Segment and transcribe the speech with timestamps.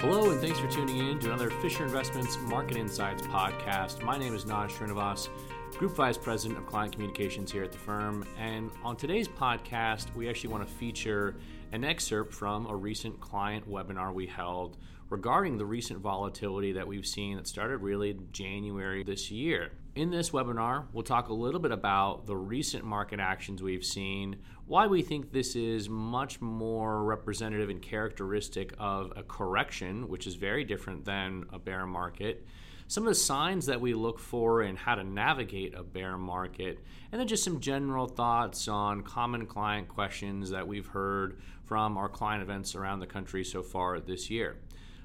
[0.00, 4.00] Hello, and thanks for tuning in to another Fisher Investments Market Insights podcast.
[4.00, 5.28] My name is Naj Srinivas,
[5.76, 8.24] Group Vice President of Client Communications here at the firm.
[8.38, 11.34] And on today's podcast, we actually want to feature
[11.72, 14.76] an excerpt from a recent client webinar we held
[15.10, 19.72] regarding the recent volatility that we've seen that started really January this year.
[19.94, 24.36] In this webinar, we'll talk a little bit about the recent market actions we've seen,
[24.66, 30.36] why we think this is much more representative and characteristic of a correction, which is
[30.36, 32.46] very different than a bear market
[32.88, 36.78] some of the signs that we look for and how to navigate a bear market,
[37.12, 42.08] and then just some general thoughts on common client questions that we've heard from our
[42.08, 44.56] client events around the country so far this year.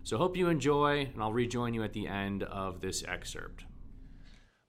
[0.06, 3.66] So, hope you enjoy, and I'll rejoin you at the end of this excerpt.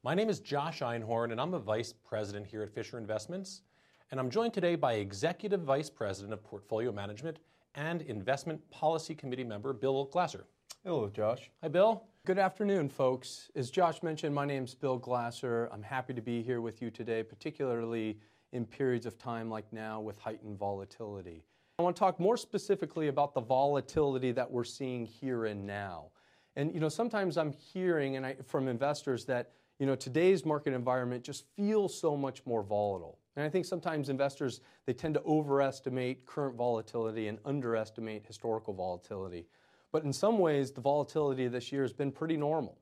[0.05, 3.63] My name is Josh Einhorn, and I'm a vice president here at Fisher Investments.
[4.11, 7.39] And I'm joined today by Executive Vice President of Portfolio Management
[7.75, 10.45] and Investment Policy Committee member Bill Glaser.
[10.85, 11.51] Hello, Josh.
[11.63, 12.05] Hi, Bill.
[12.27, 13.51] Good afternoon, folks.
[13.57, 15.71] As Josh mentioned, my name is Bill Glaser.
[15.73, 18.19] I'm happy to be here with you today, particularly
[18.53, 21.47] in periods of time like now with heightened volatility.
[21.79, 26.09] I want to talk more specifically about the volatility that we're seeing here and now.
[26.57, 30.73] And you know, sometimes I'm hearing and I, from investors that you know today's market
[30.73, 33.19] environment just feels so much more volatile.
[33.37, 39.47] And I think sometimes investors they tend to overestimate current volatility and underestimate historical volatility.
[39.93, 42.79] But in some ways, the volatility this year has been pretty normal.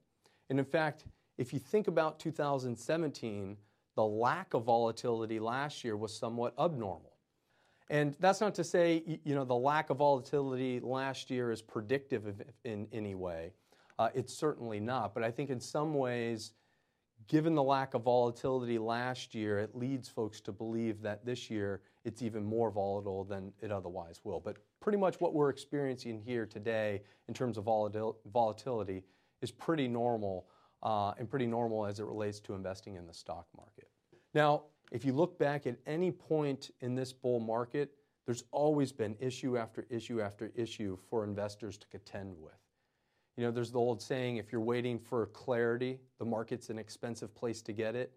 [0.50, 1.04] And in fact,
[1.38, 3.56] if you think about 2017,
[3.96, 7.12] the lack of volatility last year was somewhat abnormal.
[7.90, 12.42] And that's not to say, you know, the lack of volatility last year is predictive
[12.64, 13.52] in any way.
[13.98, 15.12] Uh, it's certainly not.
[15.12, 16.52] But I think in some ways,
[17.28, 21.80] given the lack of volatility last year, it leads folks to believe that this year
[22.04, 24.40] it's even more volatile than it otherwise will.
[24.40, 29.04] But pretty much what we're experiencing here today in terms of volatil- volatility
[29.40, 30.46] is pretty normal
[30.82, 33.88] uh, and pretty normal as it relates to investing in the stock market.
[34.34, 37.94] Now, if you look back at any point in this bull market,
[38.26, 42.61] there's always been issue after issue after issue for investors to contend with.
[43.36, 47.34] You know, there's the old saying if you're waiting for clarity, the market's an expensive
[47.34, 48.12] place to get it.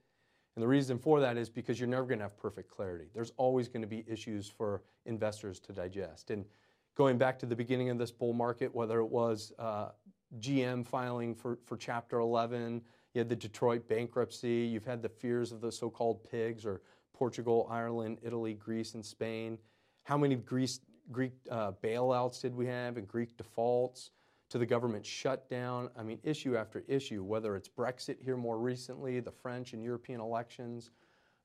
[0.56, 3.06] And the reason for that is because you're never going to have perfect clarity.
[3.14, 6.32] There's always going to be issues for investors to digest.
[6.32, 6.46] And
[6.96, 9.90] going back to the beginning of this bull market, whether it was uh,
[10.40, 12.82] GM filing for, for Chapter 11,
[13.14, 16.82] you had the Detroit bankruptcy, you've had the fears of the so called PIIGS or
[17.14, 19.58] Portugal, Ireland, Italy, Greece, and Spain.
[20.04, 20.82] How many Greece,
[21.12, 24.12] Greek uh, bailouts did we have and Greek defaults?
[24.56, 25.90] To the government shutdown.
[25.98, 30.22] I mean, issue after issue, whether it's Brexit here more recently, the French and European
[30.22, 30.92] elections.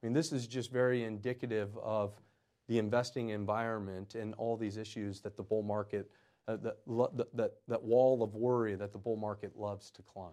[0.01, 2.13] I mean, this is just very indicative of
[2.69, 6.09] the investing environment and all these issues that the bull market,
[6.47, 6.77] uh, that,
[7.35, 10.31] that, that wall of worry that the bull market loves to climb.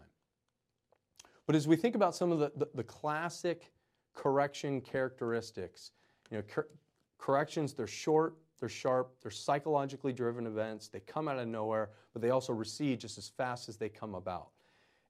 [1.47, 3.71] But as we think about some of the, the, the classic
[4.13, 5.93] correction characteristics,
[6.29, 6.69] you know, cor-
[7.17, 12.21] corrections, they're short, they're sharp, they're psychologically driven events, they come out of nowhere, but
[12.21, 14.49] they also recede just as fast as they come about.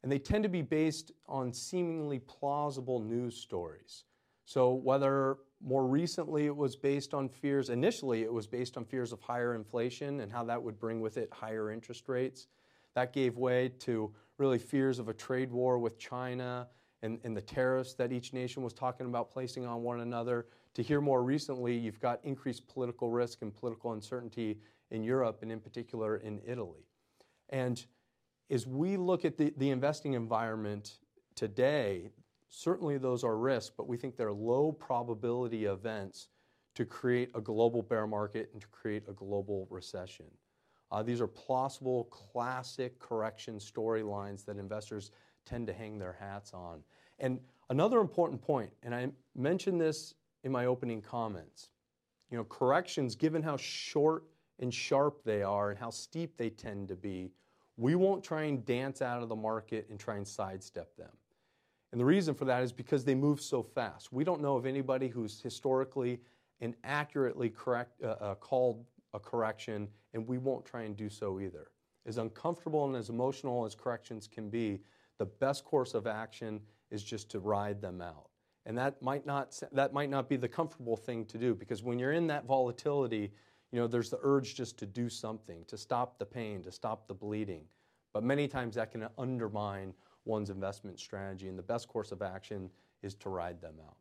[0.04, 4.04] And they tend to be based on seemingly plausible news stories.
[4.46, 9.12] So, whether more recently it was based on fears, initially it was based on fears
[9.12, 12.48] of higher inflation and how that would bring with it higher interest rates.
[12.94, 16.68] That gave way to really fears of a trade war with China
[17.02, 20.48] and, and the tariffs that each nation was talking about placing on one another
[20.78, 24.60] to hear more recently, you've got increased political risk and political uncertainty
[24.92, 26.86] in Europe, and in particular in Italy.
[27.50, 27.84] And
[28.52, 31.00] as we look at the, the investing environment
[31.34, 32.12] today,
[32.50, 36.28] certainly those are risks, but we think they're low probability events
[36.76, 40.28] to create a global bear market and to create a global recession.
[40.92, 45.10] Uh, these are plausible, classic correction storylines that investors
[45.44, 46.84] tend to hang their hats on.
[47.18, 47.40] And
[47.72, 51.70] another important point, and I mentioned this in my opening comments.
[52.30, 54.24] You know, corrections, given how short
[54.60, 57.32] and sharp they are and how steep they tend to be,
[57.78, 61.12] we won't try and dance out of the market and try and sidestep them.
[61.92, 64.12] And the reason for that is because they move so fast.
[64.12, 66.20] We don't know of anybody who's historically
[66.60, 71.40] and accurately correct, uh, uh, called a correction, and we won't try and do so
[71.40, 71.70] either.
[72.06, 74.82] As uncomfortable and as emotional as corrections can be,
[75.18, 78.27] the best course of action is just to ride them out.
[78.68, 81.98] And that might not that might not be the comfortable thing to do because when
[81.98, 83.32] you're in that volatility,
[83.72, 87.08] you know, there's the urge just to do something, to stop the pain, to stop
[87.08, 87.64] the bleeding.
[88.14, 89.94] But many times that can undermine
[90.26, 92.70] one's investment strategy, and the best course of action
[93.02, 93.96] is to ride them out.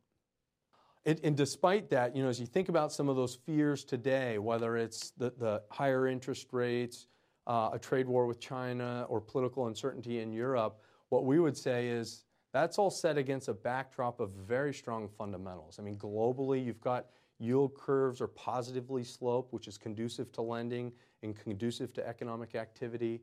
[1.23, 4.77] And, despite that, you know, as you think about some of those fears today, whether
[4.77, 7.07] it's the, the higher interest rates,
[7.47, 10.81] uh, a trade war with China or political uncertainty in Europe,
[11.11, 12.25] what we would say is
[12.57, 15.79] that's all set against a backdrop of very strong fundamentals.
[15.79, 17.07] I mean, globally, you've got
[17.39, 20.91] yield curves are positively sloped, which is conducive to lending
[21.23, 23.21] and conducive to economic activity.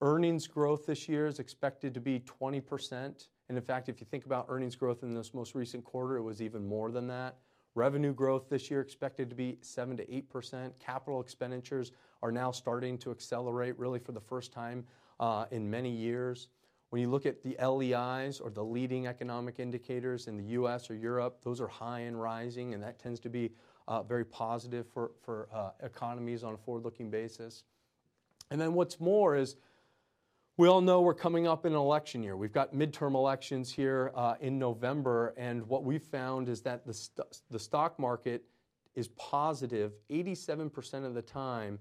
[0.00, 3.28] Earnings growth this year is expected to be 20%.
[3.48, 6.22] And in fact, if you think about earnings growth in this most recent quarter, it
[6.22, 7.38] was even more than that.
[7.74, 10.70] Revenue growth this year expected to be 7 to 8%.
[10.78, 11.90] Capital expenditures
[12.22, 14.84] are now starting to accelerate, really for the first time
[15.18, 16.48] uh, in many years.
[16.94, 20.94] When you look at the LEIs or the leading economic indicators in the US or
[20.94, 23.50] Europe, those are high and rising, and that tends to be
[23.88, 27.64] uh, very positive for, for uh, economies on a forward looking basis.
[28.52, 29.56] And then what's more is
[30.56, 32.36] we all know we're coming up in an election year.
[32.36, 36.94] We've got midterm elections here uh, in November, and what we've found is that the,
[36.94, 38.44] st- the stock market
[38.94, 41.80] is positive 87% of the time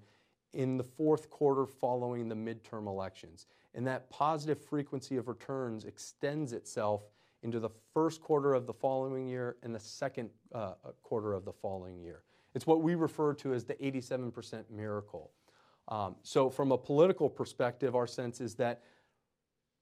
[0.54, 3.46] in the fourth quarter following the midterm elections.
[3.76, 7.02] And that positive frequency of returns extends itself
[7.42, 11.52] into the first quarter of the following year and the second uh, quarter of the
[11.52, 12.24] following year.
[12.56, 15.32] It's what we refer to as the 87% miracle.
[15.88, 18.84] Um, so, from a political perspective, our sense is that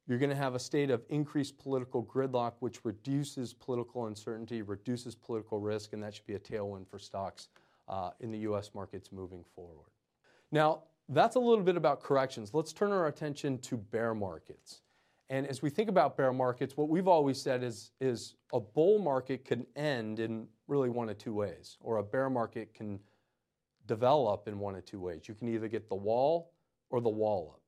[0.08, 5.14] you're going to have a state of increased political gridlock, which reduces political uncertainty, reduces
[5.14, 7.50] political risk, and that should be a tailwind for stocks
[7.88, 8.72] uh, in the U.S.
[8.74, 9.90] markets moving forward.
[10.52, 12.54] Now, that's a little bit about corrections.
[12.54, 14.82] Let's turn our attention to bear markets.
[15.30, 19.00] And as we think about bear markets, what we've always said is, is a bull
[19.00, 23.00] market can end in really one of two ways, or a bear market can
[23.88, 25.28] develop in one of two ways.
[25.28, 26.54] You can either get the wall
[26.90, 27.62] or the wallop.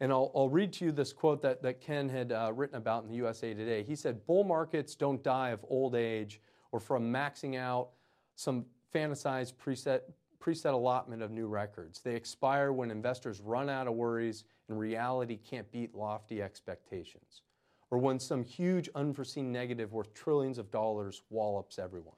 [0.00, 3.04] And I'll, I'll read to you this quote that, that Ken had uh, written about
[3.04, 3.82] in the USA Today.
[3.82, 6.40] He said, Bull markets don't die of old age
[6.72, 7.90] or from maxing out
[8.34, 10.00] some fantasized preset,
[10.42, 12.00] preset allotment of new records.
[12.00, 17.42] They expire when investors run out of worries and reality can't beat lofty expectations,
[17.90, 22.16] or when some huge unforeseen negative worth trillions of dollars wallops everyone.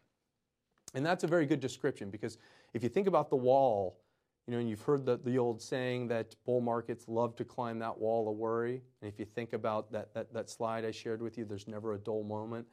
[0.94, 2.38] And that's a very good description because
[2.72, 4.00] if you think about the wall,
[4.46, 7.78] you know, and you've heard the, the old saying that bull markets love to climb
[7.78, 8.82] that wall of worry.
[9.00, 11.94] And if you think about that, that, that slide I shared with you, there's never
[11.94, 12.66] a dull moment.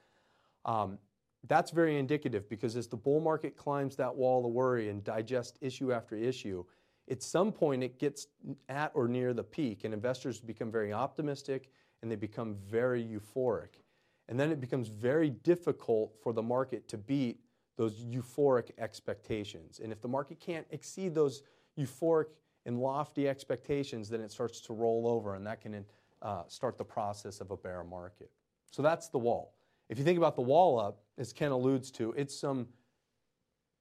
[0.66, 1.00] Um,
[1.48, 5.58] that's very indicative because as the bull market climbs that wall of worry and digests
[5.62, 6.64] issue after issue,
[7.10, 8.28] at some point it gets
[8.70, 11.70] at or near the peak, and investors become very optimistic
[12.02, 13.82] and they become very euphoric.
[14.28, 17.40] And then it becomes very difficult for the market to beat
[17.76, 19.80] those euphoric expectations.
[19.84, 21.42] And if the market can't exceed those
[21.78, 22.28] euphoric
[22.66, 25.86] and lofty expectations, then it starts to roll over, and that can
[26.22, 28.30] uh, start the process of a bear market.
[28.72, 29.54] So that's the wall.
[29.92, 32.66] If you think about the wallop, as Ken alludes to, it's some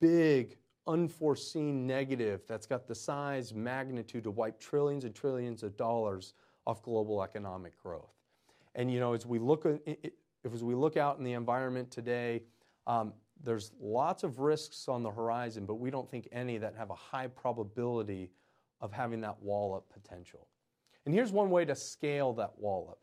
[0.00, 0.56] big,
[0.88, 6.34] unforeseen negative that's got the size, magnitude to wipe trillions and trillions of dollars
[6.66, 8.10] off global economic growth.
[8.74, 12.42] And you know, as we look, as we look out in the environment today,
[12.88, 13.12] um,
[13.44, 16.94] there's lots of risks on the horizon, but we don't think any that have a
[16.96, 18.32] high probability
[18.80, 20.48] of having that wallop potential.
[21.06, 22.98] And here's one way to scale that wallop.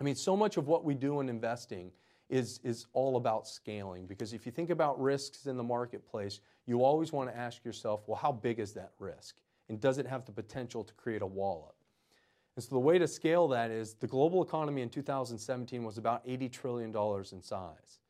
[0.00, 1.90] I mean, so much of what we do in investing
[2.30, 6.84] is, is all about scaling because if you think about risks in the marketplace, you
[6.84, 9.36] always want to ask yourself, well, how big is that risk?
[9.68, 11.74] And does it have the potential to create a wallop?
[12.56, 16.26] And so the way to scale that is the global economy in 2017 was about
[16.26, 16.94] $80 trillion
[17.32, 18.00] in size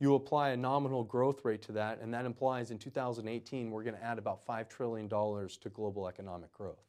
[0.00, 3.94] you apply a nominal growth rate to that, and that implies in 2018 we're going
[3.94, 6.82] to add about $5 trillion to global economic growth.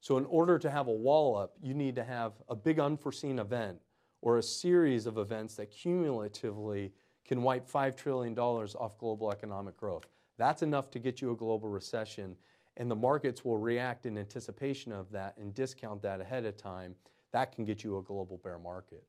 [0.00, 3.78] So, in order to have a wallop, you need to have a big unforeseen event
[4.20, 6.92] or a series of events that cumulatively
[7.24, 10.06] can wipe $5 trillion off global economic growth.
[10.38, 12.36] That's enough to get you a global recession,
[12.76, 16.94] and the markets will react in anticipation of that and discount that ahead of time.
[17.32, 19.04] That can get you a global bear market.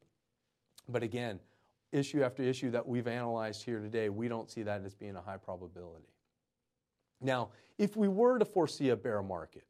[0.90, 1.40] But again,
[1.92, 5.22] issue after issue that we've analyzed here today, we don't see that as being a
[5.22, 6.10] high probability.
[7.22, 9.66] Now, if we were to foresee a bear market,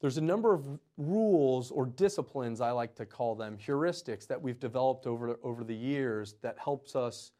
[0.00, 0.66] there's a number of
[0.96, 5.74] rules or disciplines, I like to call them, heuristics that we've developed over, over the
[5.74, 7.32] years that helps us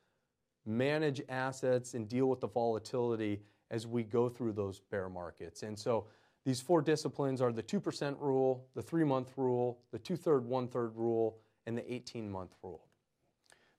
[0.67, 3.41] manage assets and deal with the volatility
[3.71, 5.63] as we go through those bear markets.
[5.63, 6.07] And so
[6.45, 10.69] these four disciplines are the 2% rule, the three month rule, the two third, one
[10.69, 12.87] third rule, and the 18 month rule.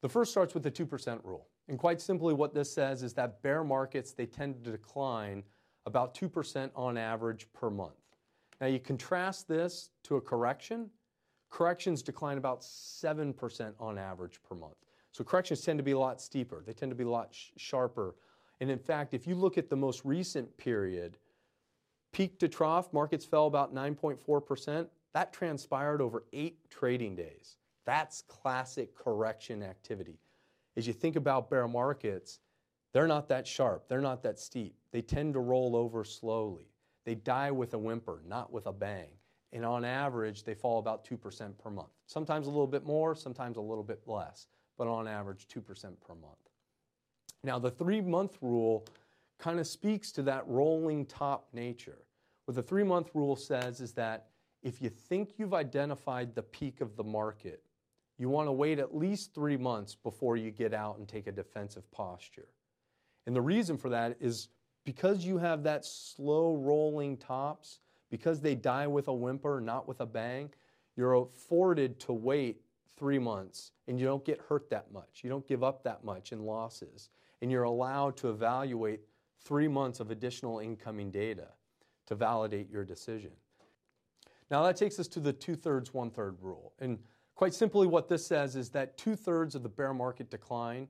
[0.02, 1.48] The first starts with the 2% rule.
[1.68, 5.44] And quite simply, what this says is that bear markets, they tend to decline
[5.86, 8.01] about 2% on average per month.
[8.62, 10.90] Now, you contrast this to a correction.
[11.50, 14.78] Corrections decline about 7% on average per month.
[15.12, 17.50] So, corrections tend to be a lot steeper, they tend to be a lot sh-
[17.58, 18.16] sharper.
[18.62, 21.18] And in fact, if you look at the most recent period,
[22.12, 24.88] Peak to trough, markets fell about 9.4%.
[25.14, 27.58] That transpired over eight trading days.
[27.86, 30.20] That's classic correction activity.
[30.78, 32.40] As you think about bear markets,
[32.94, 34.76] they're not that sharp, they're not that steep.
[34.92, 36.71] They tend to roll over slowly.
[37.06, 39.10] They die with a whimper, not with a bang.
[39.54, 41.90] And on average, they fall about 2% per month.
[42.06, 45.64] Sometimes a little bit more, sometimes a little bit less, but on average, 2%
[46.00, 46.50] per month.
[47.44, 48.86] Now, the three month rule
[49.40, 51.98] kind of speaks to that rolling top nature.
[52.46, 54.28] What the three month rule says is that
[54.62, 57.64] if you think you've identified the peak of the market,
[58.18, 61.32] you want to wait at least three months before you get out and take a
[61.32, 62.48] defensive posture.
[63.26, 64.50] And the reason for that is
[64.84, 70.02] because you have that slow rolling tops, because they die with a whimper, not with
[70.02, 70.50] a bang,
[70.96, 72.62] you're afforded to wait
[72.98, 75.22] three months and you don't get hurt that much.
[75.24, 77.10] You don't give up that much in losses.
[77.42, 79.02] And you're allowed to evaluate
[79.44, 81.48] three months of additional incoming data
[82.08, 83.32] to validate your decision.
[84.52, 86.74] Now that takes us to the two thirds, one third rule.
[86.80, 87.00] And
[87.36, 90.88] quite simply, what this says is that two thirds of the bear market decline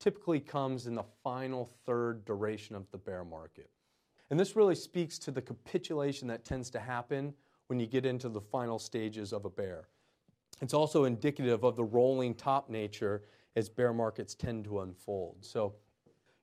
[0.00, 3.70] typically comes in the final third duration of the bear market.
[4.30, 7.34] And this really speaks to the capitulation that tends to happen
[7.66, 9.88] when you get into the final stages of a bear.
[10.60, 13.22] It's also indicative of the rolling top nature
[13.56, 15.36] as bear markets tend to unfold.
[15.40, 15.74] So,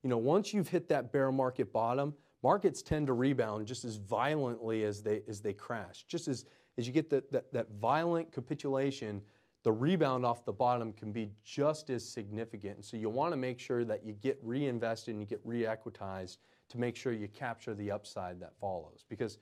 [0.03, 3.95] you know, once you've hit that bear market bottom, markets tend to rebound just as
[3.95, 6.05] violently as they as they crash.
[6.07, 6.45] Just as
[6.77, 9.21] as you get that, that, that violent capitulation,
[9.67, 12.77] the rebound off the bottom can be just as significant.
[12.77, 16.39] And so you want to make sure that you get reinvested and you get re-equitized
[16.69, 19.03] to make sure you capture the upside that follows.
[19.09, 19.39] Because,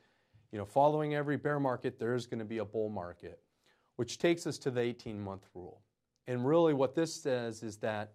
[0.52, 3.40] you know, following every bear market, there is going to be a bull market,
[3.98, 5.84] which takes us to the 18-month rule.
[6.26, 8.14] And really what this says is that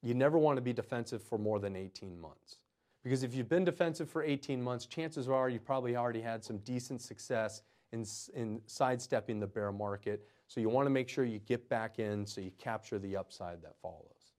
[0.00, 2.58] you never want to be defensive for more than 18 months.
[3.02, 6.58] Because if you've been defensive for 18 months, chances are you've probably already had some
[6.58, 10.28] decent success in, in sidestepping the bear market.
[10.52, 13.62] So you want to make sure you get back in so you capture the upside
[13.62, 14.32] that follows.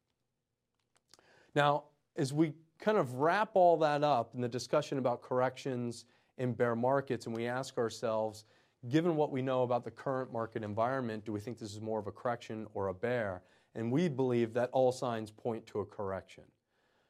[1.55, 6.05] Now, as we kind of wrap all that up in the discussion about corrections
[6.37, 8.45] in bear markets, and we ask ourselves,
[8.89, 11.97] given what we know about the current market environment, do we think this is more
[11.97, 13.41] of a correction or a bear?
[13.73, 16.43] And we believe that all signs point to a correction.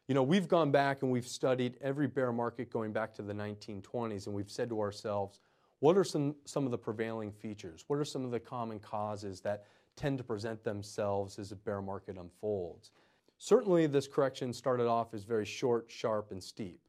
[0.07, 3.33] You know, we've gone back and we've studied every bear market going back to the
[3.33, 5.41] 1920s, and we've said to ourselves,
[5.83, 7.83] what are some, some of the prevailing features?
[7.87, 9.65] What are some of the common causes that
[9.97, 12.91] tend to present themselves as a bear market unfolds?
[13.37, 16.79] Certainly, this correction started off as very short, sharp, and steep.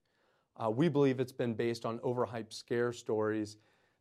[0.57, 3.57] Uh, we believe it's been based on overhyped scare stories.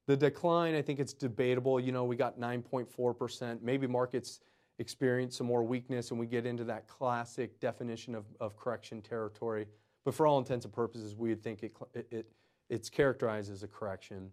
[0.06, 1.80] The decline, I think it's debatable.
[1.80, 3.64] You know, we got 9.4%.
[3.64, 4.42] Maybe markets
[4.78, 9.66] experience some more weakness and we get into that classic definition of, of correction territory.
[10.06, 11.74] But for all intents and purposes, we think it,
[12.12, 12.32] it,
[12.70, 14.30] it's characterized as a correction.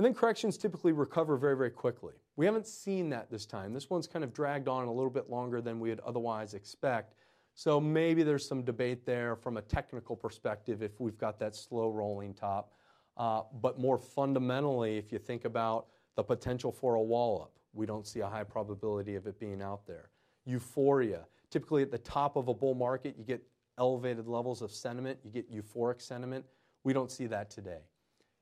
[0.00, 2.14] And then corrections typically recover very, very quickly.
[2.36, 3.74] We haven't seen that this time.
[3.74, 7.12] This one's kind of dragged on a little bit longer than we would otherwise expect.
[7.52, 11.90] So maybe there's some debate there from a technical perspective if we've got that slow
[11.90, 12.72] rolling top.
[13.18, 18.06] Uh, but more fundamentally, if you think about the potential for a wallop, we don't
[18.06, 20.08] see a high probability of it being out there.
[20.46, 21.26] Euphoria.
[21.50, 23.42] Typically, at the top of a bull market, you get
[23.76, 26.46] elevated levels of sentiment, you get euphoric sentiment.
[26.84, 27.80] We don't see that today.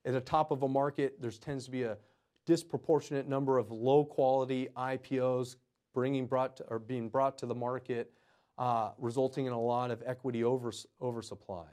[0.09, 1.99] At the top of a market, there tends to be a
[2.47, 5.57] disproportionate number of low quality IPOs
[5.93, 8.11] bringing brought to, or being brought to the market,
[8.57, 11.67] uh, resulting in a lot of equity overs, oversupply.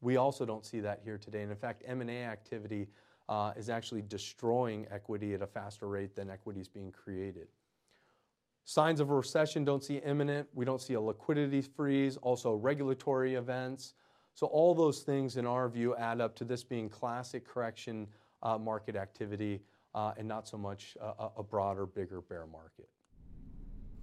[0.00, 1.42] We also don't see that here today.
[1.42, 2.86] And in fact, M&A activity
[3.28, 7.48] uh, is actually destroying equity at a faster rate than equity is being created.
[8.66, 10.46] Signs of a recession don't see imminent.
[10.54, 13.94] We don't see a liquidity freeze, also regulatory events.
[14.34, 18.06] So all those things, in our view, add up to this being classic correction
[18.42, 19.60] uh, market activity
[19.94, 22.88] uh, and not so much a, a broader, bigger bear market.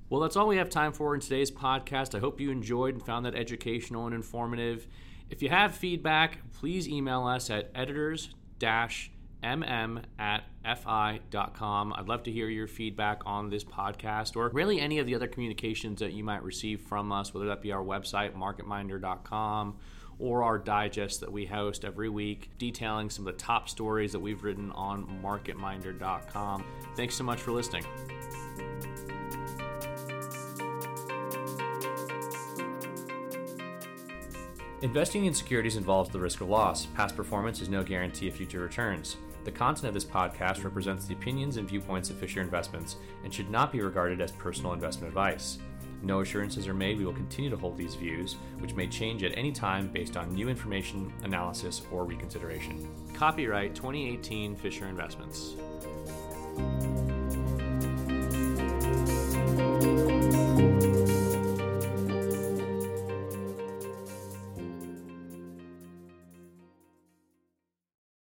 [0.09, 2.15] Well, that's all we have time for in today's podcast.
[2.15, 4.87] I hope you enjoyed and found that educational and informative.
[5.29, 8.29] If you have feedback, please email us at editors
[8.59, 10.43] mm at
[10.77, 11.93] fi.com.
[11.93, 15.27] I'd love to hear your feedback on this podcast or really any of the other
[15.27, 19.77] communications that you might receive from us, whether that be our website, marketminder.com
[20.19, 24.19] or our digest that we host every week, detailing some of the top stories that
[24.19, 26.63] we've written on marketminder.com.
[26.95, 27.85] Thanks so much for listening.
[34.83, 36.85] Investing in securities involves the risk of loss.
[36.85, 39.17] Past performance is no guarantee of future returns.
[39.43, 43.49] The content of this podcast represents the opinions and viewpoints of Fisher Investments and should
[43.49, 45.57] not be regarded as personal investment advice.
[46.03, 49.37] No assurances are made we will continue to hold these views, which may change at
[49.37, 52.87] any time based on new information, analysis, or reconsideration.
[53.13, 55.55] Copyright 2018 Fisher Investments.